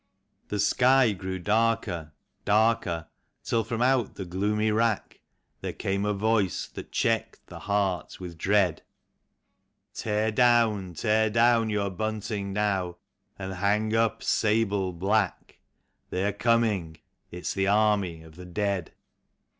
63 0.49 0.55
The 0.55 0.59
sky 0.59 1.11
grew 1.11 1.37
darker, 1.37 2.11
darker, 2.43 3.07
till 3.43 3.63
from 3.63 3.83
out 3.83 4.15
the 4.15 4.25
gloomy 4.25 4.71
rack 4.71 5.21
There 5.59 5.73
came 5.73 6.05
a 6.05 6.13
voice 6.15 6.65
that 6.69 6.91
checked 6.91 7.45
the 7.45 7.59
heart 7.59 8.19
with 8.19 8.35
dread:" 8.35 8.81
Tear 9.93 10.31
down, 10.31 10.95
tear 10.95 11.29
down 11.29 11.69
your 11.69 11.91
bunting 11.91 12.51
now, 12.51 12.97
and 13.37 13.53
hang 13.53 13.95
up 13.95 14.23
sable 14.23 14.91
black; 14.91 15.59
They 16.09 16.23
are 16.23 16.33
coming— 16.33 16.97
it's 17.29 17.53
the 17.53 17.67
Army 17.67 18.23
of 18.23 18.37
the 18.37 18.45
Dead." 18.47 18.93